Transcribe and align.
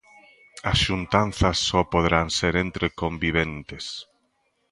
As 0.69 0.77
xuntanzas 0.87 1.57
só 1.69 1.81
poderán 1.93 2.27
ser 2.39 2.53
entre 2.65 2.87
conviventes. 3.01 3.85